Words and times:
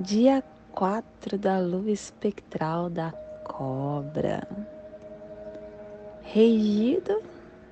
dia 0.00 0.42
4 0.72 1.36
da 1.36 1.58
lua 1.58 1.90
espectral 1.90 2.88
da 2.88 3.12
cobra, 3.44 4.48
regido 6.22 7.22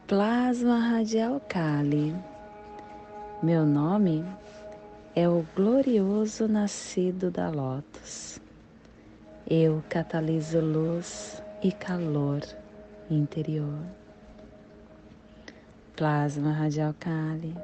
plasma 0.08 0.78
radial 0.78 1.40
Kali. 1.48 2.16
Meu 3.44 3.66
nome 3.66 4.24
o 5.24 5.46
glorioso 5.56 6.46
nascido 6.46 7.32
da 7.32 7.50
lótus. 7.50 8.38
Eu 9.50 9.82
cataliso 9.88 10.60
luz 10.60 11.42
e 11.64 11.72
calor 11.72 12.42
interior. 13.10 13.80
Plasma 15.96 16.52
radial 16.52 16.94
Kali. 17.00 17.56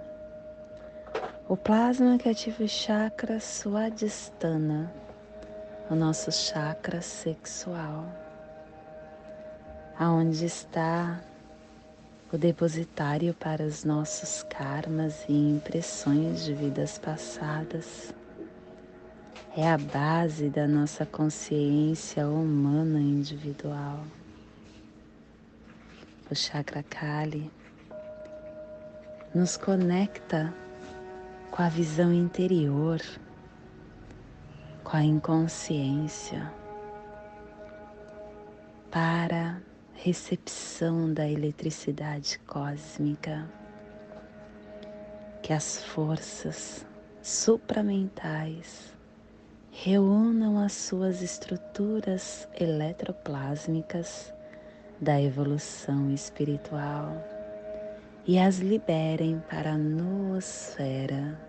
O 1.49 1.58
plasma 1.58 2.17
que 2.17 2.30
ativa 2.30 2.63
o 2.63 2.67
chakra 2.69 3.38
Swadhisthana, 3.41 4.89
o 5.89 5.95
nosso 5.95 6.31
chakra 6.31 7.02
sexual, 7.02 8.05
aonde 9.99 10.45
está 10.45 11.19
o 12.31 12.37
depositário 12.37 13.33
para 13.33 13.63
os 13.63 13.83
nossos 13.83 14.43
karmas 14.43 15.25
e 15.27 15.33
impressões 15.33 16.45
de 16.45 16.53
vidas 16.53 16.97
passadas. 16.97 18.13
É 19.55 19.69
a 19.69 19.77
base 19.77 20.49
da 20.49 20.65
nossa 20.65 21.05
consciência 21.05 22.25
humana 22.25 22.99
individual. 23.02 24.05
O 26.30 26.36
chakra 26.36 26.81
Kali 26.83 27.52
nos 29.36 29.58
conecta 29.58 30.53
com 31.52 31.61
a 31.61 31.67
visão 31.67 32.14
interior, 32.14 33.02
com 34.86 34.95
a 34.95 35.03
inconsciência, 35.03 36.49
para 38.89 39.61
recepção 40.04 41.14
da 41.14 41.30
eletricidade 41.30 42.39
cósmica, 42.48 43.48
que 45.44 45.54
as 45.54 45.84
forças 45.84 46.84
supramentais 47.22 48.95
reúnam 49.70 50.58
as 50.58 50.73
suas 50.73 51.22
estruturas 51.22 52.48
eletroplásmicas 52.60 54.34
da 55.00 55.22
evolução 55.22 56.10
espiritual 56.10 57.16
e 58.26 58.39
as 58.39 58.58
liberem 58.58 59.39
para 59.48 59.73
a 59.73 59.78
noosfera. 59.78 61.39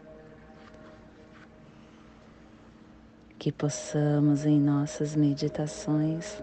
Que 3.38 3.50
possamos 3.50 4.44
em 4.44 4.60
nossas 4.60 5.16
meditações 5.16 6.42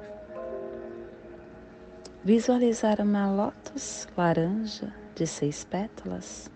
Visualizar 2.30 3.02
uma 3.02 3.26
lótus 3.28 4.08
laranja 4.16 4.94
de 5.16 5.26
seis 5.26 5.64
pétalas. 5.64 6.48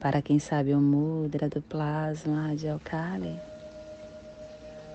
Para 0.00 0.20
quem 0.20 0.40
sabe 0.40 0.74
o 0.74 0.80
mudra 0.80 1.48
do 1.48 1.62
plasma 1.62 2.48
radial 2.48 2.80
Kali, 2.82 3.38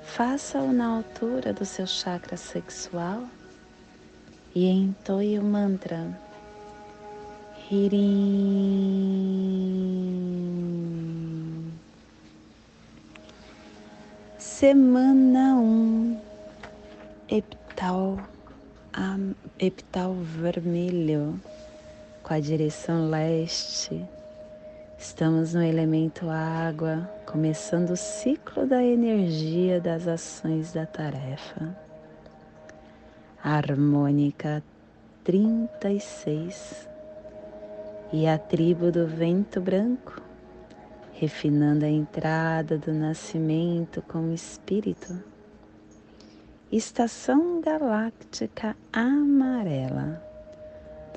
faça-o 0.04 0.74
na 0.74 0.98
altura 0.98 1.54
do 1.54 1.64
seu 1.64 1.88
chakra 1.88 2.36
sexual 2.36 3.24
e 4.54 4.66
entoie 4.68 5.40
o 5.40 5.42
mantra 5.42 6.20
Hirim. 7.72 8.12
Semana 14.38 15.56
1 15.56 15.62
um, 15.62 16.20
Epital 17.30 18.18
epital 19.60 20.14
vermelho 20.14 21.40
com 22.24 22.34
a 22.34 22.40
direção 22.40 23.10
leste. 23.10 24.06
Estamos 24.98 25.54
no 25.54 25.62
elemento 25.62 26.30
água, 26.30 27.10
começando 27.26 27.92
o 27.92 27.98
ciclo 27.98 28.66
da 28.66 28.84
energia 28.84 29.80
das 29.80 30.08
ações 30.08 30.74
da 30.74 30.86
tarefa. 30.86 31.76
Harmônica 33.44 34.64
36 35.24 36.88
e 38.12 38.28
a 38.28 38.38
tribo 38.38 38.92
do 38.92 39.08
vento 39.08 39.62
branco, 39.62 40.22
refinando 41.14 41.86
a 41.86 41.90
entrada 41.90 42.78
do 42.78 42.94
nascimento 42.94 44.02
como 44.02 44.34
espírito 44.34 45.29
estação 46.72 47.62
galáctica 47.62 48.78
amarela 48.94 50.24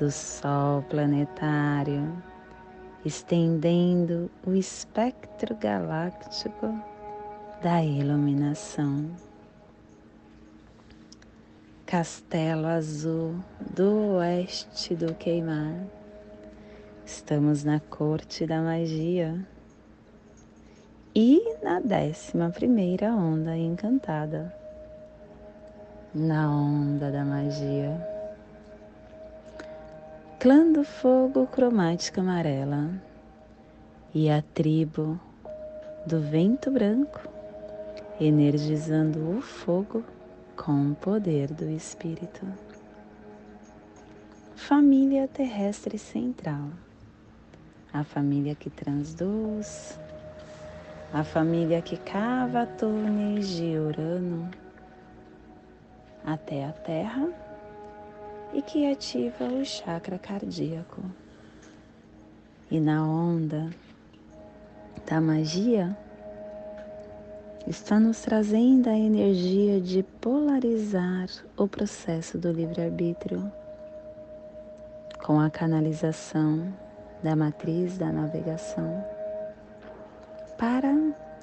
do 0.01 0.11
Sol 0.11 0.83
planetário, 0.85 2.11
estendendo 3.05 4.31
o 4.47 4.55
espectro 4.55 5.55
galáctico 5.55 6.75
da 7.63 7.85
iluminação. 7.85 9.11
Castelo 11.85 12.67
Azul 12.69 13.35
do 13.61 14.15
oeste 14.17 14.95
do 14.95 15.15
queimar. 15.15 15.85
Estamos 17.05 17.63
na 17.63 17.79
corte 17.79 18.47
da 18.47 18.63
magia 18.63 19.47
e 21.15 21.59
na 21.63 21.79
décima 21.79 22.49
primeira 22.49 23.13
onda 23.13 23.55
encantada 23.55 24.62
na 26.15 26.51
onda 26.51 27.11
da 27.11 27.25
magia. 27.25 27.99
Clã 30.39 30.71
do 30.71 30.85
fogo 30.85 31.47
cromática 31.47 32.21
amarela 32.21 32.91
e 34.13 34.31
a 34.31 34.43
tribo 34.43 35.19
do 36.07 36.21
vento 36.21 36.71
branco, 36.71 37.21
energizando 38.21 39.39
o 39.39 39.41
fogo 39.41 40.05
com 40.55 40.91
o 40.91 40.95
poder 40.95 41.49
do 41.49 41.71
espírito. 41.71 42.47
Família 44.55 45.27
terrestre 45.27 45.97
central, 45.97 46.69
a 47.93 48.05
família 48.05 48.55
que 48.55 48.69
transduz, 48.69 49.99
a 51.13 51.25
família 51.25 51.81
que 51.81 51.97
cava 51.97 52.67
túneis 52.67 53.49
de 53.49 53.79
Urano 53.79 54.62
até 56.25 56.65
a 56.65 56.73
terra 56.73 57.29
e 58.53 58.63
que 58.63 58.91
ativa 58.91 59.45
o 59.45 59.65
chakra 59.65 60.19
cardíaco. 60.19 61.03
E 62.71 62.81
na 62.81 63.07
onda 63.07 63.71
da 65.07 65.21
magia, 65.21 65.97
está 67.67 67.99
nos 68.01 68.23
trazendo 68.23 68.89
a 68.89 68.97
energia 68.97 69.81
de 69.81 70.03
polarizar 70.21 71.29
o 71.57 71.69
processo 71.69 72.39
do 72.39 72.51
livre-arbítrio 72.51 73.53
com 75.25 75.39
a 75.39 75.49
canalização 75.51 76.73
da 77.23 77.37
matriz 77.37 77.97
da 77.97 78.11
navegação 78.11 79.05
para 80.59 80.93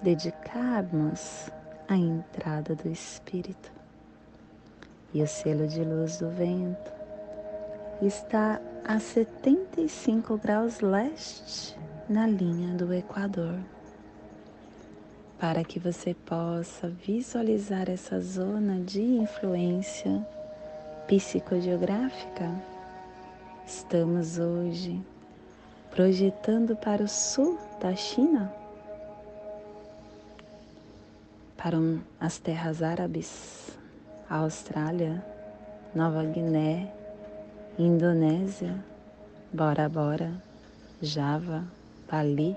dedicarmos 0.04 1.50
a 1.88 1.96
entrada 1.96 2.76
do 2.76 2.90
Espírito 2.90 3.79
e 5.14 5.22
o 5.22 5.28
selo 5.28 5.68
de 5.68 5.84
luz 5.84 6.18
do 6.18 6.30
vento 6.30 6.92
está 8.02 8.62
a 8.86 9.00
75 9.00 10.38
graus 10.38 10.80
leste 10.80 11.78
na 12.08 12.26
linha 12.28 12.74
do 12.76 12.94
Equador. 12.94 13.60
para 15.40 15.64
que 15.64 15.80
você 15.80 16.14
possa 16.14 16.90
visualizar 16.90 17.90
essa 17.90 18.20
zona 18.20 18.78
de 18.82 19.02
influência 19.02 20.26
psicogeográfica. 21.08 22.52
Estamos 23.66 24.38
hoje 24.38 25.02
projetando 25.92 26.76
para 26.76 27.04
o 27.04 27.08
sul 27.08 27.58
da 27.80 27.96
China, 27.96 28.54
para 31.56 31.78
as 32.20 32.38
terras 32.38 32.84
árabes, 32.84 33.69
Austrália, 34.30 35.24
Nova 35.96 36.24
Guiné, 36.24 36.92
Indonésia, 37.78 38.76
Bora 39.52 39.90
Bora, 39.90 40.32
Java, 41.02 41.64
Bali 42.10 42.56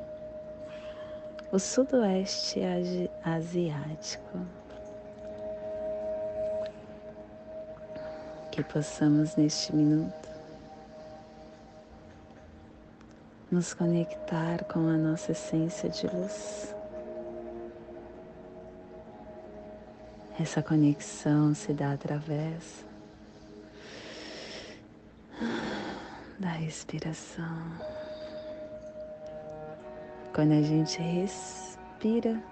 o 1.53 1.59
sudoeste 1.59 2.61
asiático. 3.23 4.39
Que 8.51 8.65
possamos 8.65 9.37
neste 9.37 9.75
minuto 9.77 10.31
nos 13.51 13.75
conectar 13.75 14.65
com 14.65 14.89
a 14.89 14.97
nossa 14.97 15.33
essência 15.33 15.91
de 15.91 16.07
luz. 16.07 16.75
Essa 20.43 20.61
conexão 20.61 21.55
se 21.55 21.73
dá 21.73 21.93
através 21.93 22.85
da 26.37 26.49
respiração. 26.49 27.63
Quando 30.35 30.51
a 30.51 30.63
gente 30.63 31.01
respira, 31.01 32.43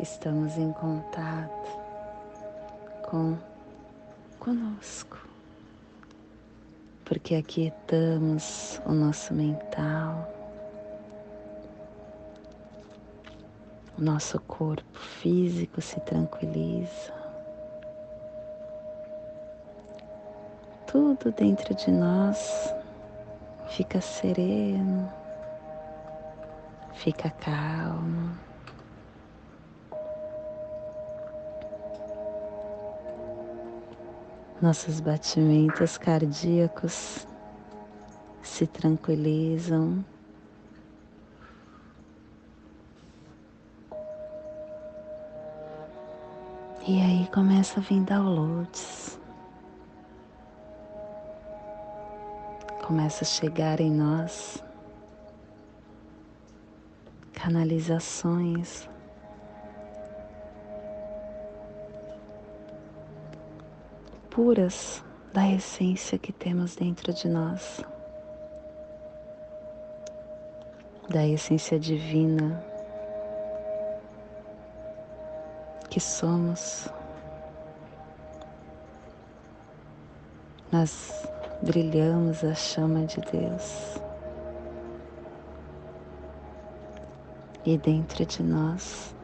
estamos 0.00 0.56
em 0.56 0.72
contato 0.72 1.68
com 3.02 3.36
conosco, 4.38 5.18
porque 7.04 7.34
aquietamos 7.34 8.80
o 8.86 8.92
nosso 8.92 9.34
mental, 9.34 10.32
o 13.98 14.02
nosso 14.02 14.38
corpo 14.40 14.98
físico 14.98 15.80
se 15.80 15.98
tranquiliza. 16.00 17.12
Tudo 20.86 21.32
dentro 21.32 21.74
de 21.74 21.90
nós 21.90 22.74
fica 23.68 24.00
sereno, 24.00 25.12
fica 26.94 27.30
calmo. 27.30 28.36
Nossos 34.60 35.00
batimentos 35.00 35.98
cardíacos 35.98 37.26
se 38.42 38.66
tranquilizam. 38.66 40.04
Começa 47.36 47.80
a 47.80 47.82
vir 47.82 48.00
downloads. 48.00 49.20
começa 52.86 53.24
a 53.24 53.26
chegar 53.26 53.78
em 53.78 53.90
nós 53.90 54.64
canalizações 57.34 58.88
puras 64.30 65.04
da 65.34 65.46
essência 65.46 66.16
que 66.16 66.32
temos 66.32 66.74
dentro 66.74 67.12
de 67.12 67.28
nós, 67.28 67.84
da 71.10 71.26
essência 71.26 71.78
divina 71.78 72.64
que 75.90 76.00
somos. 76.00 76.88
Nas 80.76 81.26
brilhamos 81.62 82.44
a 82.44 82.54
chama 82.54 83.06
de 83.06 83.18
Deus. 83.32 83.98
E 87.64 87.78
dentro 87.78 88.26
de 88.26 88.42
nós 88.42 89.16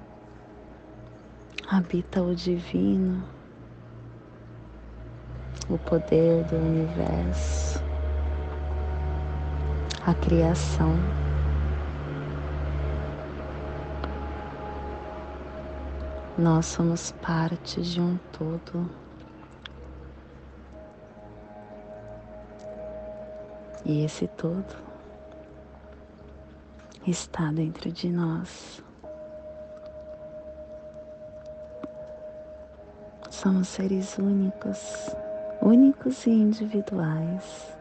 habita 1.69 2.23
o 2.23 2.35
divino, 2.35 3.23
o 5.69 5.77
poder 5.77 6.43
do 6.45 6.57
universo, 6.57 7.83
a 10.07 10.15
criação. 10.15 10.95
Nós 16.39 16.65
somos 16.65 17.13
parte 17.21 17.83
de 17.83 18.01
um 18.01 18.19
todo. 18.33 19.02
E 23.85 24.05
esse 24.05 24.29
todo 24.29 24.77
está 27.07 27.51
dentro 27.51 27.91
de 27.91 28.09
nós. 28.09 28.83
Somos 33.29 33.67
seres 33.67 34.19
únicos, 34.19 35.17
únicos 35.61 36.27
e 36.27 36.31
individuais. 36.31 37.77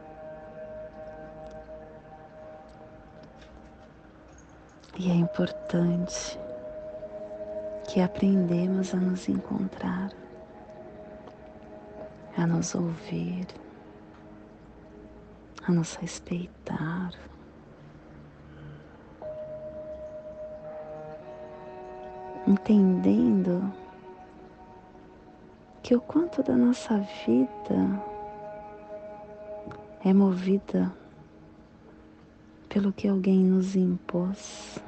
E 4.98 5.12
é 5.12 5.14
importante 5.14 6.40
que 7.88 8.02
aprendemos 8.02 8.94
a 8.96 8.98
nos 8.98 9.30
encontrar, 9.30 10.12
a 12.38 12.48
nos 12.48 12.74
ouvir 12.74 13.46
a 15.68 15.72
nos 15.72 15.96
respeitar. 15.96 17.12
Entendendo 22.48 23.72
que 25.84 25.96
o 25.96 26.02
quanto 26.02 26.42
da 26.44 26.56
nossa 26.56 26.98
vida 26.98 28.02
é 30.04 30.14
movida 30.14 30.92
pelo 32.68 32.92
que 32.92 33.08
alguém 33.08 33.44
nos 33.44 33.76
impôs 33.76 34.80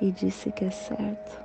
e 0.00 0.10
disse 0.10 0.50
que 0.52 0.64
é 0.64 0.70
certo. 0.70 1.41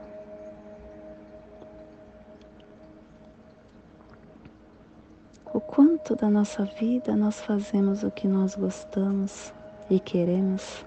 O 5.58 5.60
quanto 5.60 6.16
da 6.16 6.30
nossa 6.30 6.64
vida 6.64 7.16
nós 7.16 7.42
fazemos 7.42 8.04
o 8.04 8.12
que 8.12 8.28
nós 8.28 8.54
gostamos 8.54 9.52
e 9.90 10.00
queremos. 10.00 10.86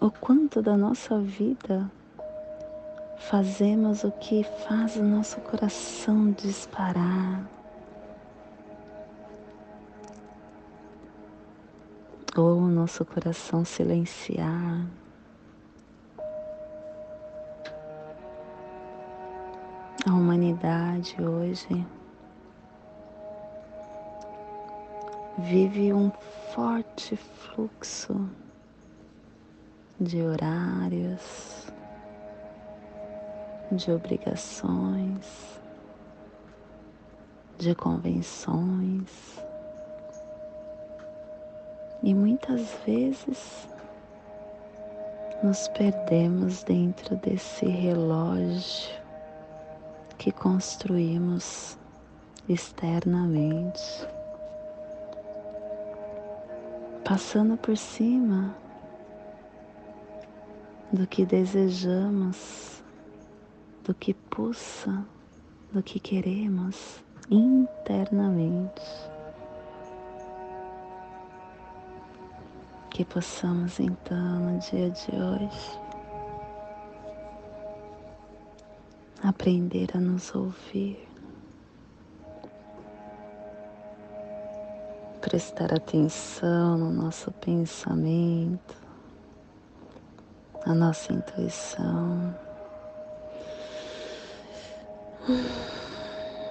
O 0.00 0.12
quanto 0.12 0.62
da 0.62 0.76
nossa 0.76 1.18
vida 1.18 1.90
fazemos 3.18 4.04
o 4.04 4.12
que 4.12 4.44
faz 4.44 4.94
o 4.94 5.02
nosso 5.02 5.40
coração 5.40 6.30
disparar. 6.30 7.44
Ou 12.36 12.58
o 12.58 12.68
nosso 12.68 13.04
coração 13.04 13.64
silenciar. 13.64 14.86
Humanidade 20.20 21.16
hoje 21.20 21.86
vive 25.38 25.94
um 25.94 26.10
forte 26.54 27.16
fluxo 27.16 28.28
de 29.98 30.20
horários, 30.22 31.72
de 33.72 33.90
obrigações, 33.90 35.58
de 37.56 37.74
convenções. 37.74 39.42
E 42.02 42.14
muitas 42.14 42.74
vezes 42.86 43.68
nos 45.42 45.68
perdemos 45.68 46.62
dentro 46.62 47.16
desse 47.16 47.66
relógio 47.66 48.99
que 50.20 50.30
construímos 50.30 51.78
externamente. 52.46 53.80
passando 57.02 57.56
por 57.56 57.76
cima 57.76 58.54
do 60.92 61.06
que 61.08 61.24
desejamos, 61.26 62.80
do 63.82 63.92
que 63.94 64.14
pulsa, 64.14 65.04
do 65.72 65.82
que 65.82 65.98
queremos 65.98 67.02
internamente. 67.28 68.82
Que 72.90 73.04
possamos 73.04 73.80
então 73.80 74.38
no 74.38 74.58
dia 74.60 74.90
de 74.90 75.10
hoje 75.16 75.89
aprender 79.22 79.88
a 79.94 80.00
nos 80.00 80.34
ouvir, 80.34 81.08
prestar 85.20 85.74
atenção 85.74 86.78
no 86.78 86.90
nosso 86.90 87.30
pensamento, 87.32 88.76
na 90.66 90.74
nossa 90.74 91.12
intuição, 91.12 92.34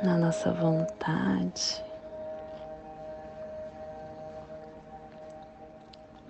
na 0.03 0.17
nossa 0.17 0.51
vontade. 0.51 1.83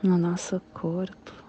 No 0.02 0.18
nosso 0.18 0.62
corpo, 0.74 1.49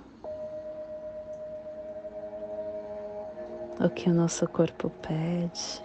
o 3.81 3.89
que 3.89 4.11
o 4.11 4.15
nosso 4.15 4.47
corpo 4.47 4.91
pede, 5.01 5.83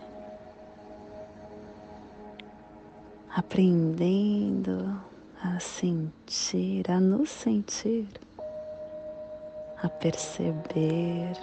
aprendendo 3.33 5.01
a 5.41 5.57
sentir, 5.61 6.91
a 6.91 6.99
nos 6.99 7.29
sentir, 7.29 8.07
a 9.81 9.87
perceber, 9.87 11.37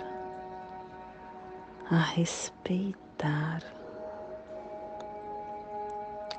a 1.91 1.97
respeitar, 1.97 3.63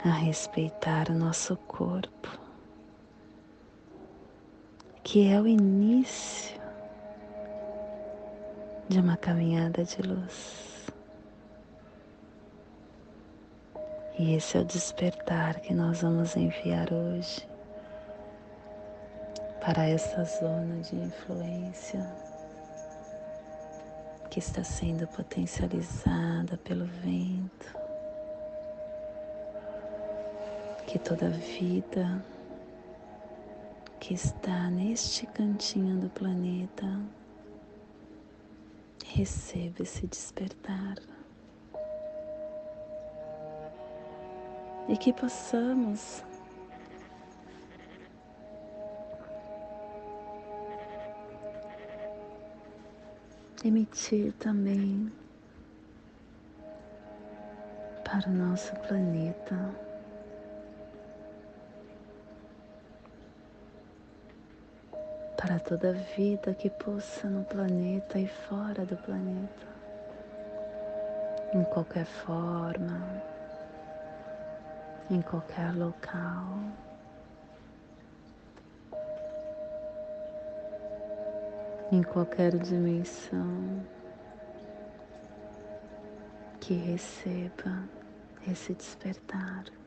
a 0.06 0.10
respeitar 0.10 1.10
o 1.10 1.14
nosso 1.14 1.58
corpo, 1.58 2.30
que 5.04 5.28
é 5.28 5.42
o 5.42 5.48
início 5.48 6.53
de 8.94 9.00
uma 9.00 9.18
caminhada 9.18 9.84
de 9.84 10.04
luz. 10.04 10.86
E 14.20 14.36
esse 14.36 14.56
é 14.56 14.62
o 14.62 14.64
despertar 14.64 15.60
que 15.62 15.74
nós 15.74 16.04
vamos 16.04 16.36
enviar 16.36 16.94
hoje 16.94 17.44
para 19.66 19.88
essa 19.88 20.24
zona 20.26 20.80
de 20.84 20.96
influência 20.96 22.08
que 24.30 24.38
está 24.38 24.64
sendo 24.64 25.08
potencializada 25.08 26.56
pelo 26.58 26.86
vento, 26.86 27.76
que 30.86 31.00
toda 31.00 31.30
vida 31.30 32.24
que 34.00 34.14
está 34.14 34.70
neste 34.70 35.26
cantinho 35.26 36.00
do 36.00 36.10
planeta 36.12 36.86
receba 39.14 39.84
esse 39.84 40.08
despertar. 40.08 40.96
E 44.90 44.98
que 44.98 45.14
possamos 45.14 46.24
emitir 53.64 54.34
também 54.34 55.12
para 58.04 58.28
o 58.28 58.34
nosso 58.34 58.76
planeta 58.88 59.56
toda 65.68 65.94
vida 65.94 66.54
que 66.54 66.70
pulsa 66.70 67.30
no 67.30 67.44
planeta 67.46 68.20
e 68.20 68.28
fora 68.28 68.86
do 68.86 68.98
planeta, 68.98 69.68
em 71.54 71.64
qualquer 71.64 72.06
forma, 72.06 73.02
em 75.10 75.22
qualquer 75.22 75.74
local. 75.76 76.60
Em 81.92 82.02
qualquer 82.02 82.58
dimensão 82.58 83.86
que 86.60 86.74
receba 86.74 87.84
esse 88.48 88.74
despertar. 88.74 89.83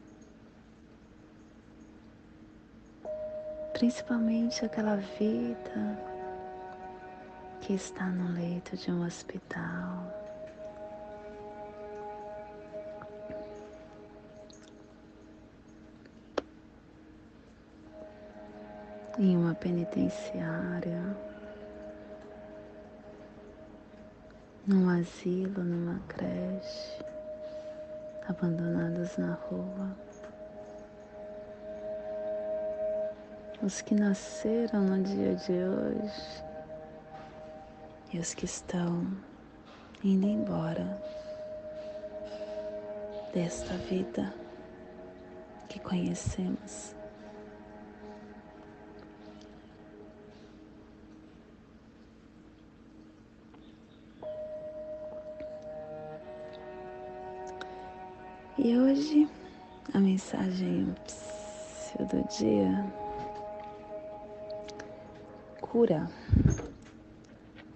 Principalmente 3.76 4.64
aquela 4.64 4.96
vida 4.96 5.98
que 7.60 7.74
está 7.74 8.06
no 8.06 8.32
leito 8.32 8.74
de 8.74 8.90
um 8.90 9.04
hospital. 9.04 10.14
Em 19.18 19.36
uma 19.36 19.54
penitenciária, 19.54 21.02
num 24.66 24.88
asilo, 24.88 25.62
numa 25.62 26.00
creche, 26.08 27.04
abandonados 28.26 29.18
na 29.18 29.34
rua. 29.34 30.15
Os 33.62 33.80
que 33.80 33.94
nasceram 33.94 34.82
no 34.82 35.02
dia 35.02 35.34
de 35.34 35.52
hoje 35.52 36.44
e 38.12 38.18
os 38.18 38.34
que 38.34 38.44
estão 38.44 39.06
indo 40.04 40.26
embora 40.26 41.00
desta 43.32 43.74
vida 43.78 44.32
que 45.68 45.80
conhecemos. 45.80 46.94
E 58.58 58.76
hoje 58.76 59.28
a 59.94 59.98
mensagem 59.98 60.94
do 61.98 62.28
dia 62.28 63.05
cura. 65.70 66.08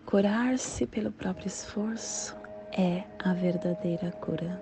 Curar-se 0.07 0.87
pelo 0.87 1.11
próprio 1.11 1.47
esforço 1.47 2.37
é 2.73 3.05
a 3.19 3.33
verdadeira 3.33 4.11
cura. 4.13 4.61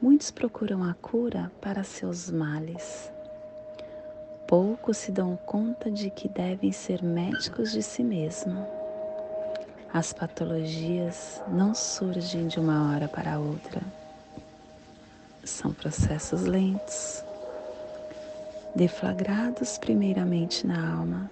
Muitos 0.00 0.30
procuram 0.30 0.82
a 0.84 0.94
cura 0.94 1.50
para 1.60 1.84
seus 1.84 2.30
males. 2.30 3.12
Poucos 4.46 4.96
se 4.96 5.12
dão 5.12 5.36
conta 5.36 5.90
de 5.90 6.10
que 6.10 6.28
devem 6.28 6.72
ser 6.72 7.02
médicos 7.02 7.72
de 7.72 7.82
si 7.82 8.02
mesmo. 8.02 8.66
As 9.92 10.12
patologias 10.12 11.42
não 11.48 11.74
surgem 11.74 12.46
de 12.46 12.58
uma 12.58 12.92
hora 12.92 13.08
para 13.08 13.38
outra. 13.38 13.82
São 15.44 15.72
processos 15.72 16.42
lentos 16.42 17.24
deflagrados 18.80 19.76
primeiramente 19.76 20.66
na 20.66 20.96
alma, 20.96 21.30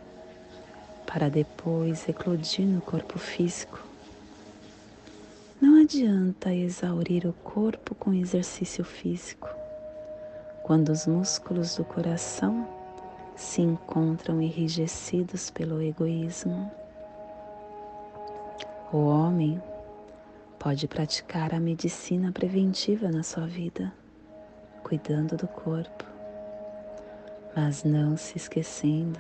para 1.07 1.31
depois 1.31 2.07
eclodir 2.07 2.67
no 2.67 2.83
corpo 2.83 3.19
físico. 3.19 3.83
Não 5.59 5.81
adianta 5.81 6.53
exaurir 6.53 7.27
o 7.27 7.33
corpo 7.33 7.95
com 7.95 8.13
exercício 8.13 8.85
físico, 8.85 9.49
quando 10.63 10.91
os 10.91 11.07
músculos 11.07 11.75
do 11.75 11.87
coração 11.87 12.69
se 13.35 13.63
encontram 13.63 14.43
enrijecidos 14.43 15.49
pelo 15.49 15.81
egoísmo. 15.81 16.71
O 18.93 19.07
homem 19.07 19.59
pode 20.59 20.87
praticar 20.87 21.55
a 21.55 21.61
medicina 21.61 22.31
preventiva 22.31 23.11
na 23.11 23.23
sua 23.23 23.47
vida, 23.47 23.91
cuidando 24.83 25.35
do 25.35 25.49
corpo 25.49 26.08
mas 27.55 27.85
não 27.85 28.17
se 28.17 28.37
esquecendo 28.37 29.19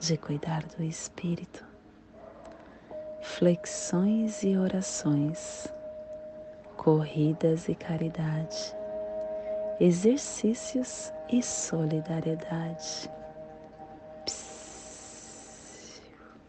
de 0.00 0.16
cuidar 0.16 0.64
do 0.76 0.82
espírito. 0.82 1.64
Flexões 3.20 4.42
e 4.42 4.56
orações, 4.56 5.68
corridas 6.76 7.68
e 7.68 7.74
caridade, 7.74 8.74
exercícios 9.80 11.12
e 11.30 11.42
solidariedade. 11.42 13.10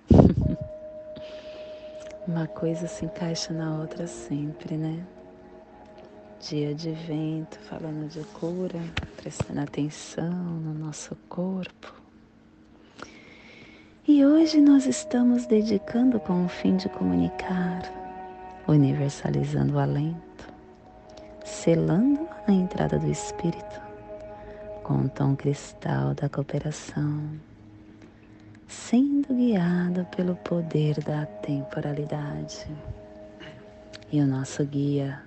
Uma 2.28 2.48
coisa 2.48 2.88
se 2.88 3.06
encaixa 3.06 3.54
na 3.54 3.80
outra 3.80 4.06
sempre, 4.06 4.78
né? 4.78 5.06
Dia 6.40 6.74
de 6.74 6.92
vento, 6.92 7.60
falando 7.60 8.08
de 8.10 8.24
cura, 8.40 8.80
prestando 9.18 9.60
atenção 9.62 10.32
no 10.32 10.74
nosso 10.74 11.16
corpo. 11.28 11.94
E 14.08 14.26
hoje 14.26 14.62
nós 14.62 14.86
estamos 14.86 15.46
dedicando 15.46 16.20
com 16.20 16.46
o 16.46 16.50
fim 16.50 16.78
de 16.78 16.88
comunicar, 16.90 17.84
universalizando 18.68 19.76
o 19.76 19.80
alento, 19.80 20.48
selando 21.44 22.28
a 22.48 22.52
entrada 22.52 22.98
do 22.98 23.12
Espírito 23.12 23.82
com 24.84 25.02
o 25.02 25.10
tom 25.10 25.36
cristal 25.36 26.16
da 26.16 26.28
cooperação 26.30 27.40
sendo 28.70 29.34
guiado 29.34 30.06
pelo 30.16 30.36
poder 30.36 31.00
da 31.04 31.26
temporalidade. 31.26 32.68
E 34.12 34.22
o 34.22 34.28
nosso 34.28 34.64
guia 34.64 35.22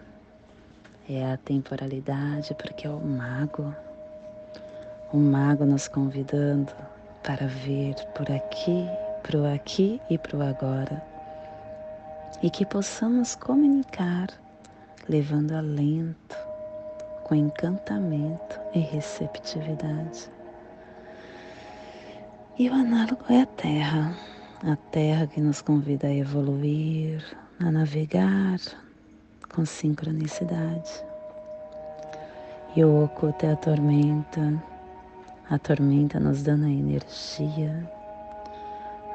é 1.15 1.33
a 1.33 1.37
temporalidade, 1.37 2.55
porque 2.55 2.87
é 2.87 2.91
o 2.91 3.01
mago. 3.01 3.75
O 5.13 5.17
mago 5.17 5.65
nos 5.65 5.89
convidando 5.89 6.73
para 7.23 7.47
ver 7.47 7.95
por 8.15 8.31
aqui, 8.31 8.87
pro 9.23 9.47
aqui 9.47 10.01
e 10.09 10.19
pro 10.19 10.43
agora. 10.43 11.03
E 12.43 12.51
que 12.51 12.65
possamos 12.67 13.35
comunicar 13.37 14.29
levando 15.09 15.53
alento, 15.53 16.37
com 17.25 17.35
encantamento 17.35 18.61
e 18.75 18.81
receptividade. 18.81 20.31
E 22.59 22.69
o 22.69 22.75
análogo 22.75 23.25
é 23.29 23.43
a 23.43 23.47
Terra, 23.47 24.15
a 24.63 24.77
Terra 24.91 25.27
que 25.27 25.41
nos 25.41 25.63
convida 25.63 26.07
a 26.07 26.15
evoluir, 26.15 27.25
a 27.59 27.71
navegar 27.71 28.59
com 29.55 29.65
sincronicidade. 29.65 31.05
E 32.75 32.85
o 32.85 33.09
é 33.43 33.51
a 33.51 33.57
tormenta, 33.57 34.63
a 35.49 35.59
tormenta 35.59 36.19
nos 36.19 36.43
dando 36.43 36.65
a 36.65 36.71
energia, 36.71 37.89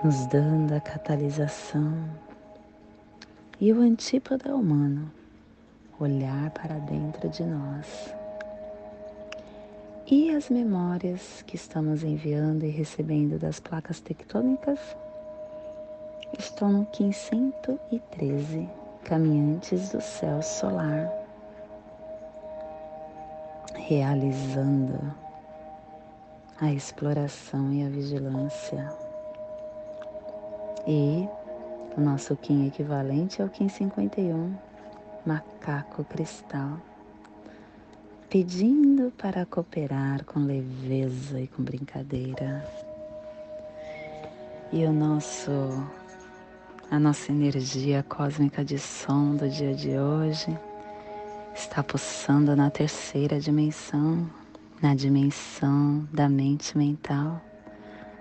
nos 0.04 0.26
dando 0.28 0.74
a 0.74 0.80
catalisação. 0.80 1.94
E 3.60 3.74
o 3.74 3.82
antípoda 3.82 4.50
é 4.50 4.54
humano, 4.54 5.12
olhar 6.00 6.52
para 6.52 6.78
dentro 6.80 7.28
de 7.30 7.44
nós 7.44 8.16
e 10.10 10.34
as 10.34 10.50
memórias 10.50 11.44
que 11.46 11.58
estamos 11.58 12.02
enviando 12.02 12.64
e 12.64 12.70
recebendo 12.70 13.38
das 13.38 13.60
placas 13.60 14.00
tectônicas 14.00 14.80
estão 16.40 16.72
no 16.72 16.86
513 16.86 18.70
Caminhantes 19.08 19.90
do 19.90 20.02
Céu 20.02 20.42
Solar, 20.42 21.10
realizando 23.74 25.00
a 26.60 26.74
exploração 26.74 27.74
e 27.74 27.86
a 27.86 27.90
vigilância. 27.90 28.94
E 30.86 31.26
o 31.98 32.02
nosso 32.02 32.36
Kim 32.36 32.68
equivalente 32.68 33.42
é 33.42 33.46
o 33.46 33.50
551 33.50 34.54
Macaco 35.26 36.04
Cristal 36.04 36.78
pedindo 38.30 39.10
para 39.18 39.46
cooperar 39.46 40.26
com 40.26 40.42
leveza 40.42 41.40
e 41.40 41.48
com 41.48 41.64
brincadeira. 41.64 42.62
E 44.74 44.84
o 44.84 44.92
nosso 44.92 45.50
a 46.90 46.98
nossa 46.98 47.32
energia 47.32 48.02
cósmica 48.04 48.64
de 48.64 48.80
som 48.80 49.36
do 49.36 49.50
dia 49.50 49.74
de 49.74 49.98
hoje 49.98 50.58
está 51.54 51.84
pulsando 51.84 52.56
na 52.56 52.70
terceira 52.70 53.40
dimensão, 53.42 54.30
na 54.82 54.96
dimensão 54.96 56.08
da 56.14 56.30
mente 56.30 56.78
mental, 56.78 57.42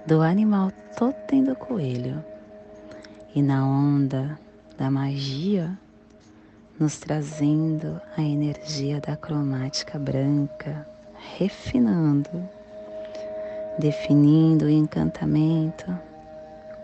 do 0.04 0.20
animal 0.20 0.72
totem 0.98 1.44
do 1.44 1.54
coelho. 1.54 2.24
E 3.34 3.42
na 3.42 3.64
onda 3.64 4.36
da 4.76 4.90
magia 4.90 5.78
nos 6.78 6.98
trazendo 6.98 8.00
a 8.16 8.22
energia 8.22 9.00
da 9.00 9.14
cromática 9.16 9.96
branca, 9.98 10.86
refinando, 11.38 12.48
definindo 13.78 14.64
o 14.64 14.70
encantamento 14.70 15.86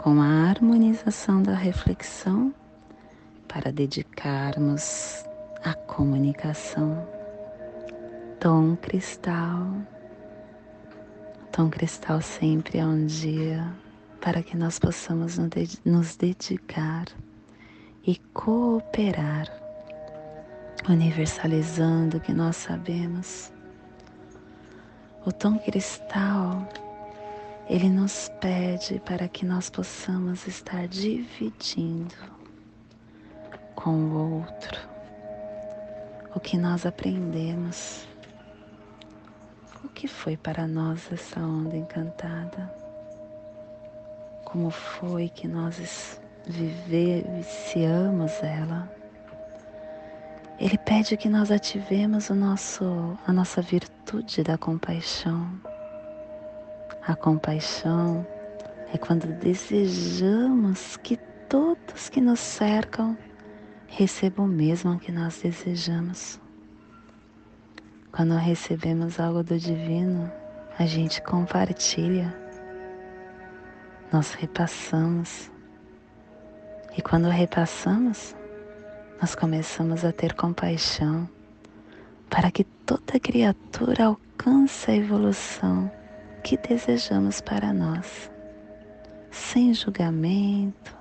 com 0.03 0.21
a 0.21 0.49
harmonização 0.49 1.41
da 1.41 1.55
reflexão 1.55 2.53
para 3.47 3.71
dedicarmos 3.71 5.25
à 5.63 5.75
comunicação. 5.75 7.07
Tom 8.41 8.75
cristal. 8.75 9.69
Tom 11.53 11.71
cristal 11.71 12.21
sempre 12.21 12.79
é 12.79 12.85
um 12.85 13.07
dia 13.07 13.65
para 14.21 14.43
que 14.43 14.57
nós 14.57 14.81
possamos 14.81 15.39
nos 15.85 16.17
dedicar 16.17 17.05
e 18.05 18.17
cooperar 18.35 19.47
universalizando 20.89 22.17
o 22.17 22.21
que 22.21 22.33
nós 22.33 22.57
sabemos. 22.57 23.53
O 25.25 25.31
tom 25.31 25.57
cristal, 25.61 26.69
ele 27.69 27.89
nos 27.89 28.31
pede 28.41 29.01
para 29.01 29.29
que 29.29 29.45
nós 29.47 29.71
possamos 29.71 30.47
estar 30.47 30.87
dividindo 30.89 32.15
com 33.75 33.91
o 33.91 34.39
outro 34.39 34.93
o 36.35 36.41
que 36.41 36.57
nós 36.57 36.87
aprendemos, 36.87 38.09
o 39.85 39.89
que 39.89 40.09
foi 40.09 40.37
para 40.37 40.67
nós 40.67 41.13
essa 41.13 41.41
onda 41.41 41.77
encantada, 41.77 42.75
como 44.45 44.71
foi 44.71 45.29
que 45.29 45.47
nós 45.47 46.19
vivenciamos 46.47 48.33
ela 48.43 48.91
ele 50.63 50.79
pede 50.79 51.17
que 51.17 51.29
nós 51.29 51.51
ativemos 51.51 52.31
o 52.31 52.37
nosso, 52.37 53.19
a 53.27 53.33
nossa 53.33 53.61
virtude 53.61 54.45
da 54.45 54.57
compaixão. 54.57 55.51
A 57.05 57.17
compaixão 57.17 58.25
é 58.95 58.97
quando 58.97 59.27
desejamos 59.27 60.97
que 60.99 61.17
todos 61.49 62.09
que 62.09 62.21
nos 62.21 62.39
cercam 62.39 63.19
recebam 63.89 64.47
o 64.47 64.49
mesmo 64.49 65.01
que 65.01 65.11
nós 65.11 65.43
desejamos. 65.43 66.41
Quando 68.13 68.37
recebemos 68.37 69.19
algo 69.19 69.43
do 69.43 69.59
divino, 69.59 70.31
a 70.79 70.87
gente 70.87 71.21
compartilha, 71.23 72.33
nós 74.13 74.35
repassamos. 74.35 75.51
E 76.97 77.03
quando 77.03 77.29
repassamos, 77.29 78.37
nós 79.21 79.35
começamos 79.35 80.05
a 80.05 80.13
ter 80.13 80.35
compaixão 80.35 81.29
para 82.31 82.49
que 82.53 82.63
toda 82.63 83.19
criatura 83.19 84.05
alcance 84.05 84.89
a 84.89 84.95
evolução 84.95 85.91
que 86.43 86.57
desejamos 86.57 87.41
para 87.41 87.73
nós, 87.73 88.31
sem 89.31 89.73
julgamento, 89.73 90.97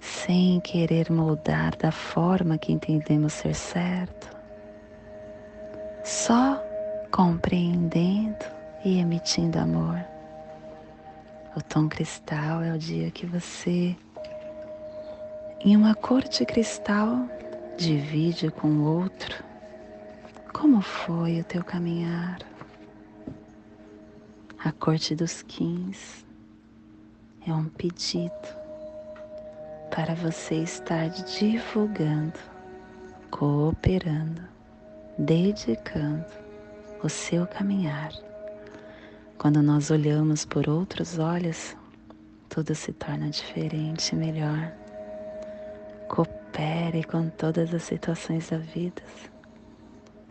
sem 0.00 0.60
querer 0.60 1.10
moldar 1.10 1.76
da 1.76 1.92
forma 1.92 2.58
que 2.58 2.72
entendemos 2.72 3.32
ser 3.32 3.54
certo, 3.54 4.28
só 6.04 6.62
compreendendo 7.10 8.44
e 8.84 8.98
emitindo 8.98 9.58
amor. 9.58 10.04
O 11.56 11.62
tom 11.62 11.88
cristal 11.88 12.62
é 12.62 12.72
o 12.72 12.78
dia 12.78 13.10
que 13.10 13.26
você 13.26 13.96
em 15.60 15.76
uma 15.76 15.94
cor 15.94 16.22
de 16.22 16.44
cristal, 16.44 17.26
divide 17.76 18.50
com 18.50 18.68
o 18.68 19.00
outro 19.00 19.42
como 20.52 20.80
foi 20.80 21.40
o 21.40 21.44
teu 21.44 21.64
caminhar. 21.64 22.38
A 24.64 24.72
corte 24.72 25.14
dos 25.14 25.42
quins 25.42 26.24
é 27.46 27.52
um 27.52 27.66
pedido 27.66 28.32
para 29.94 30.14
você 30.14 30.56
estar 30.56 31.10
divulgando, 31.10 32.38
cooperando, 33.30 34.42
dedicando 35.18 36.24
o 37.02 37.08
seu 37.08 37.46
caminhar. 37.46 38.10
Quando 39.38 39.62
nós 39.62 39.90
olhamos 39.90 40.46
por 40.46 40.68
outros 40.68 41.18
olhos, 41.18 41.76
tudo 42.48 42.74
se 42.74 42.92
torna 42.94 43.28
diferente 43.28 44.12
e 44.12 44.16
melhor. 44.16 44.72
Coopere 46.08 47.04
com 47.04 47.28
todas 47.28 47.72
as 47.74 47.82
situações 47.82 48.48
da 48.48 48.56
vida. 48.56 49.02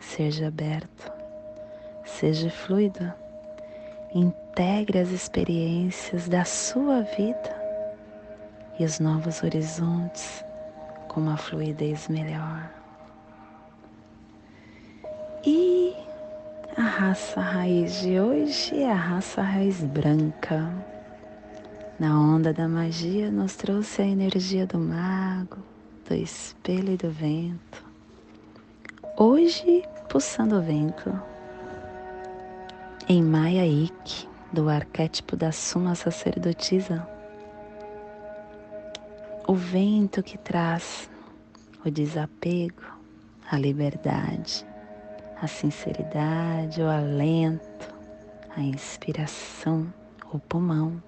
Seja 0.00 0.48
aberto, 0.48 1.12
seja 2.04 2.50
fluido. 2.50 3.25
Integre 4.14 4.98
as 4.98 5.10
experiências 5.10 6.28
da 6.28 6.44
sua 6.44 7.02
vida 7.02 7.54
e 8.78 8.84
os 8.84 9.00
novos 9.00 9.42
horizontes 9.42 10.44
com 11.08 11.20
uma 11.20 11.36
fluidez 11.36 12.08
melhor. 12.08 12.70
E 15.44 15.94
a 16.76 16.82
raça 16.82 17.40
raiz 17.40 18.00
de 18.00 18.20
hoje 18.20 18.82
é 18.82 18.90
a 18.90 18.94
raça 18.94 19.42
raiz 19.42 19.82
branca. 19.82 20.70
Na 21.98 22.20
onda 22.20 22.52
da 22.52 22.68
magia, 22.68 23.30
nos 23.30 23.56
trouxe 23.56 24.02
a 24.02 24.06
energia 24.06 24.66
do 24.66 24.78
mago, 24.78 25.58
do 26.06 26.14
espelho 26.14 26.92
e 26.92 26.96
do 26.96 27.10
vento. 27.10 27.84
Hoje, 29.16 29.82
pulsando 30.08 30.58
o 30.58 30.62
vento. 30.62 31.10
Em 33.08 33.22
Maya 33.22 33.64
Ik, 33.64 34.28
do 34.52 34.68
arquétipo 34.68 35.36
da 35.36 35.52
Suma 35.52 35.94
Sacerdotisa, 35.94 37.06
o 39.46 39.54
vento 39.54 40.24
que 40.24 40.36
traz 40.36 41.08
o 41.84 41.90
desapego, 41.90 42.82
a 43.48 43.56
liberdade, 43.58 44.66
a 45.40 45.46
sinceridade, 45.46 46.82
o 46.82 46.88
alento, 46.88 47.94
a 48.56 48.60
inspiração, 48.60 49.86
o 50.32 50.40
pulmão. 50.40 51.00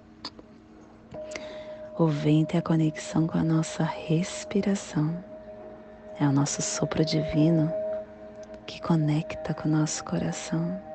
O 1.98 2.06
vento 2.06 2.54
é 2.54 2.58
a 2.58 2.62
conexão 2.62 3.26
com 3.26 3.38
a 3.38 3.42
nossa 3.42 3.82
respiração, 3.82 5.18
é 6.20 6.28
o 6.28 6.30
nosso 6.30 6.62
sopro 6.62 7.04
divino 7.04 7.72
que 8.68 8.80
conecta 8.80 9.52
com 9.52 9.68
o 9.68 9.72
nosso 9.72 10.04
coração. 10.04 10.87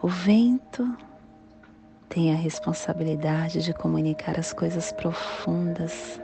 O 0.00 0.06
vento 0.06 0.96
tem 2.08 2.32
a 2.32 2.36
responsabilidade 2.36 3.64
de 3.64 3.74
comunicar 3.74 4.38
as 4.38 4.52
coisas 4.52 4.92
profundas, 4.92 6.20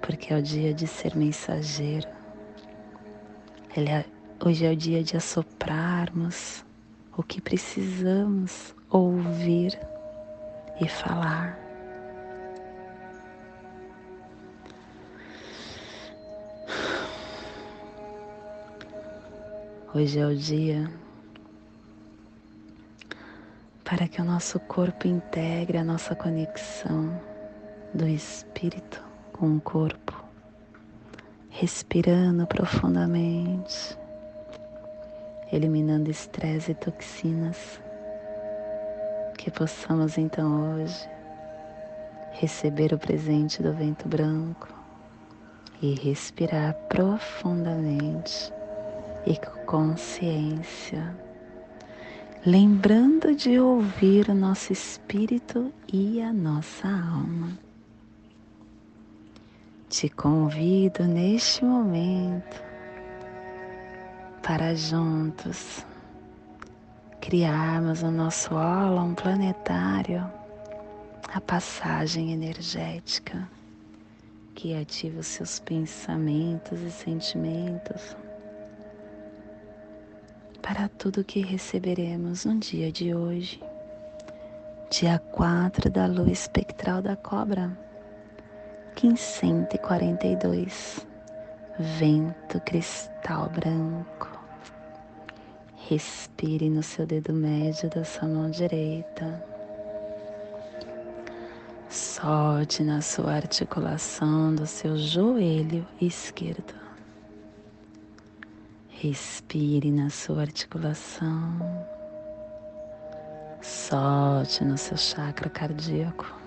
porque 0.00 0.32
é 0.32 0.38
o 0.38 0.42
dia 0.42 0.72
de 0.72 0.86
ser 0.86 1.16
mensageiro. 1.16 2.06
É, 3.76 4.04
hoje 4.44 4.64
é 4.64 4.70
o 4.70 4.76
dia 4.76 5.02
de 5.02 5.16
assoprarmos 5.16 6.64
o 7.16 7.24
que 7.24 7.40
precisamos 7.40 8.72
ouvir 8.88 9.76
e 10.80 10.88
falar. 10.88 11.58
Hoje 19.92 20.20
é 20.20 20.26
o 20.26 20.36
dia 20.36 20.88
para 23.90 24.06
que 24.06 24.22
o 24.22 24.24
nosso 24.24 24.60
corpo 24.60 25.08
integre 25.08 25.76
a 25.76 25.82
nossa 25.82 26.14
conexão 26.14 27.20
do 27.92 28.06
espírito 28.06 29.02
com 29.32 29.56
o 29.56 29.60
corpo, 29.60 30.24
respirando 31.48 32.46
profundamente, 32.46 33.98
eliminando 35.52 36.08
estresse 36.08 36.70
e 36.70 36.74
toxinas, 36.76 37.82
que 39.36 39.50
possamos 39.50 40.16
então 40.16 40.76
hoje 40.76 41.10
receber 42.30 42.92
o 42.92 42.98
presente 42.98 43.60
do 43.60 43.72
vento 43.72 44.06
branco 44.06 44.68
e 45.82 45.96
respirar 45.96 46.74
profundamente 46.88 48.52
e 49.26 49.36
com 49.36 49.66
consciência 49.66 51.12
lembrando 52.46 53.34
de 53.34 53.60
ouvir 53.60 54.30
o 54.30 54.34
nosso 54.34 54.72
espírito 54.72 55.70
e 55.92 56.22
a 56.22 56.32
nossa 56.32 56.88
alma. 56.88 57.58
Te 59.90 60.08
convido 60.08 61.04
neste 61.04 61.64
momento 61.64 62.62
para 64.42 64.74
juntos 64.74 65.84
criarmos 67.20 68.02
o 68.02 68.10
nosso 68.10 68.54
ólon 68.54 69.14
planetário, 69.14 70.26
a 71.28 71.40
passagem 71.42 72.32
energética 72.32 73.46
que 74.54 74.74
ativa 74.74 75.20
os 75.20 75.26
seus 75.26 75.60
pensamentos 75.60 76.80
e 76.80 76.90
sentimentos 76.90 78.16
para 80.62 80.88
tudo 80.88 81.24
que 81.24 81.40
receberemos 81.40 82.44
no 82.44 82.56
dia 82.58 82.92
de 82.92 83.14
hoje, 83.14 83.62
dia 84.90 85.18
4 85.32 85.90
da 85.90 86.06
lua 86.06 86.30
espectral 86.30 87.02
da 87.02 87.16
cobra, 87.16 87.76
1542, 89.02 91.06
vento 91.98 92.60
cristal 92.60 93.48
branco. 93.48 94.28
Respire 95.88 96.68
no 96.68 96.82
seu 96.82 97.06
dedo 97.06 97.32
médio 97.32 97.88
da 97.90 98.04
sua 98.04 98.28
mão 98.28 98.50
direita. 98.50 99.42
Solte 101.88 102.84
na 102.84 103.00
sua 103.00 103.34
articulação 103.34 104.54
do 104.54 104.66
seu 104.66 104.96
joelho 104.96 105.84
esquerdo. 106.00 106.79
Respire 109.02 109.90
na 109.90 110.10
sua 110.10 110.42
articulação. 110.42 111.58
Solte 113.62 114.62
no 114.62 114.76
seu 114.76 114.98
chakra 114.98 115.48
cardíaco. 115.48 116.38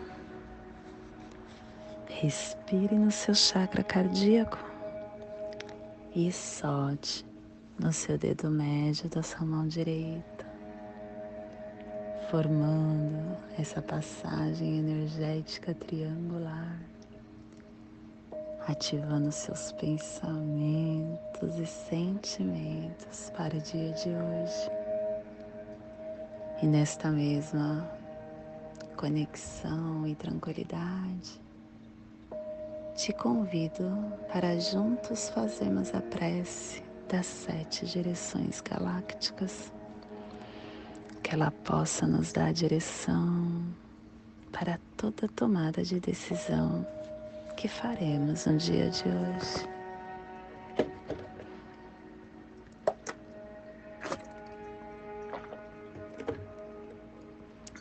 Respire 2.07 2.93
no 2.93 3.09
seu 3.09 3.33
chakra 3.33 3.83
cardíaco 3.83 4.59
e 6.15 6.31
solte 6.31 7.25
no 7.79 7.91
seu 7.91 8.19
dedo 8.19 8.51
médio 8.51 9.09
da 9.09 9.23
sua 9.23 9.47
mão 9.47 9.67
direita, 9.67 10.45
formando 12.29 13.35
essa 13.57 13.81
passagem 13.81 14.77
energética 14.77 15.73
triangular 15.73 16.77
ativando 18.67 19.31
seus 19.31 19.71
pensamentos 19.73 21.57
e 21.59 21.65
sentimentos 21.65 23.29
para 23.35 23.55
o 23.55 23.61
dia 23.61 23.91
de 23.91 24.09
hoje. 24.09 24.71
E 26.61 26.67
nesta 26.67 27.09
mesma 27.09 27.89
conexão 28.95 30.07
e 30.07 30.15
tranquilidade, 30.15 31.41
te 32.95 33.11
convido 33.11 34.13
para 34.31 34.57
juntos 34.59 35.29
fazermos 35.29 35.93
a 35.93 35.99
prece 35.99 36.81
das 37.09 37.25
sete 37.25 37.85
direções 37.85 38.61
galácticas, 38.61 39.73
que 41.21 41.33
ela 41.33 41.51
possa 41.51 42.07
nos 42.07 42.31
dar 42.31 42.53
direção 42.53 43.65
para 44.51 44.79
toda 44.95 45.27
tomada 45.27 45.83
de 45.83 45.99
decisão 45.99 46.85
que 47.55 47.67
faremos 47.67 48.45
no 48.45 48.57
dia 48.57 48.89
de 48.89 49.03
hoje. 49.07 49.69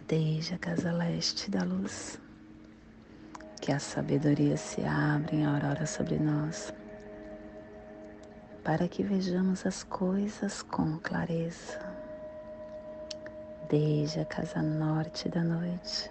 Desde 0.06 0.54
a 0.54 0.58
casa 0.58 0.92
leste 0.92 1.50
da 1.50 1.64
luz, 1.64 2.20
que 3.60 3.72
a 3.72 3.78
sabedoria 3.78 4.56
se 4.56 4.82
abra 4.82 5.34
em 5.34 5.46
aurora 5.46 5.86
sobre 5.86 6.18
nós, 6.18 6.72
para 8.62 8.86
que 8.88 9.02
vejamos 9.02 9.64
as 9.66 9.82
coisas 9.84 10.62
com 10.62 10.98
clareza. 10.98 11.80
Desde 13.70 14.20
a 14.20 14.24
casa 14.26 14.60
norte 14.60 15.28
da 15.30 15.42
noite, 15.42 16.10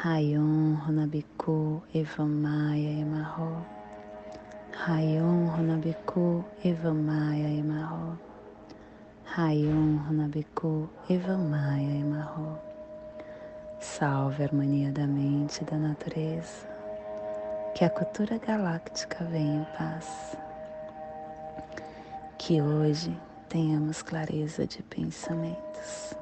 Rayon 0.00 0.80
Runabiku 0.84 1.80
Evamaya 1.94 3.02
Emarro. 3.02 3.64
Rayon 4.88 5.48
Runabiku 5.50 6.42
Evamaya 6.64 7.60
Emarro. 7.60 8.18
Rayon 9.36 10.00
Runabiku 10.08 10.88
Evamaya 11.08 12.00
Emarro. 12.00 12.58
Salve 13.78 14.42
a 14.42 14.46
harmonia 14.46 14.90
da 14.90 15.06
mente 15.06 15.62
e 15.62 15.64
da 15.66 15.76
natureza. 15.76 16.66
Que 17.76 17.84
a 17.84 17.90
cultura 17.90 18.38
galáctica 18.38 19.24
venha 19.26 19.60
em 19.60 19.76
paz. 19.76 20.36
Que 22.38 22.60
hoje 22.60 23.16
tenhamos 23.48 24.02
clareza 24.02 24.66
de 24.66 24.82
pensamentos. 24.82 26.21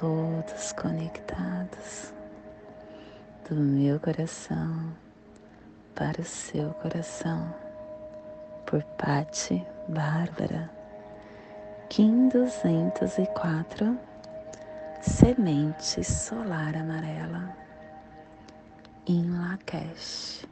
todos 0.00 0.72
conectados 0.72 2.14
do 3.46 3.54
meu 3.54 4.00
coração 4.00 4.94
para 5.94 6.22
o 6.22 6.24
seu 6.24 6.70
coração 6.70 7.54
por 8.64 8.82
Patti 8.96 9.62
Bárbara, 9.88 10.70
Kim 11.90 12.30
204, 12.30 13.98
Semente 15.02 16.02
Solar 16.02 16.74
Amarela, 16.76 17.54
em 19.06 19.30
Lakesh. 19.38 20.46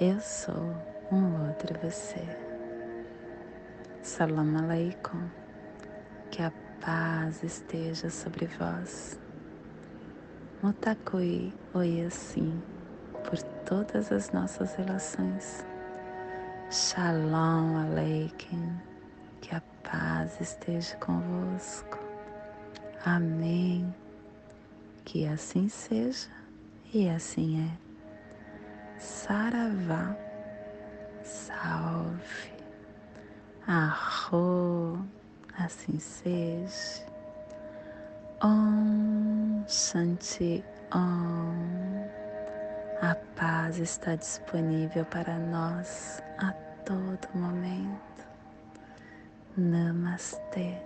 Eu 0.00 0.18
sou 0.18 0.74
um 1.12 1.46
outro 1.46 1.78
você. 1.82 2.24
Salam 4.00 4.56
Aleikum, 4.56 5.28
que 6.30 6.40
a 6.40 6.50
paz 6.80 7.42
esteja 7.42 8.10
sobre 8.10 8.46
vós. 8.46 9.18
Mutakui 10.62 11.52
oi 11.74 12.04
assim 12.06 12.62
por 13.24 13.40
todas 13.64 14.10
as 14.12 14.30
nossas 14.32 14.74
relações 14.74 15.64
Shalom 16.68 17.76
Aleikum, 17.76 18.76
que 19.40 19.54
a 19.54 19.62
paz 19.84 20.40
esteja 20.40 20.96
convosco. 20.96 21.96
Amém. 23.04 23.94
Que 25.04 25.28
assim 25.28 25.68
seja 25.68 26.28
e 26.92 27.08
assim 27.08 27.64
é. 27.64 28.98
Saravá, 28.98 30.16
salve, 31.22 32.52
arro, 33.64 35.06
assim 35.58 35.98
seja. 35.98 37.04
Om 38.42 39.64
Shanti 39.66 40.64
Om. 40.94 42.06
A 43.02 43.14
paz 43.34 43.78
está 43.78 44.14
disponível 44.14 45.04
para 45.06 45.38
nós 45.38 46.22
a 46.38 46.52
todo 46.84 47.28
momento. 47.34 48.26
Namastê. 49.56 50.78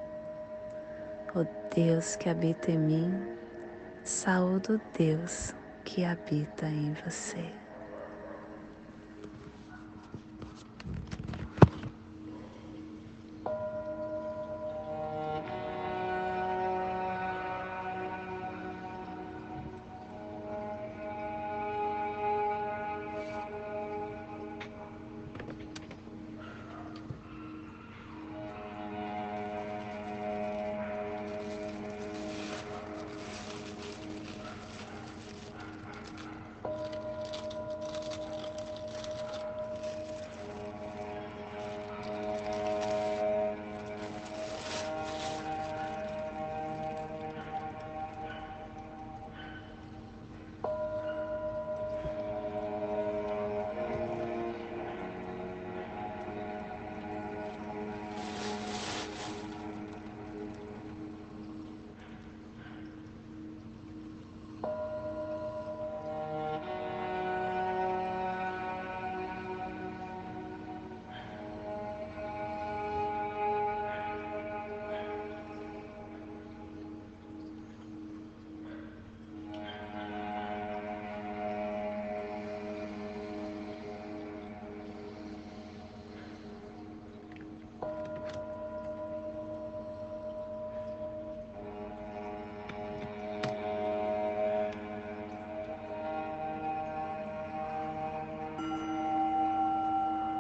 O 1.35 1.47
Deus 1.75 2.17
que 2.17 2.29
habita 2.29 2.73
em 2.73 2.79
mim, 2.79 3.37
saúdo 4.03 4.75
o 4.75 4.99
Deus 4.99 5.55
que 5.85 6.05
habita 6.05 6.67
em 6.67 6.93
você. 7.05 7.60